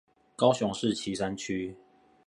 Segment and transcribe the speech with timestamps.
[0.35, 1.75] 高雄市旗山區